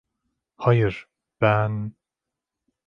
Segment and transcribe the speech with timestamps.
[0.57, 1.07] Hayır,
[1.41, 1.93] ben...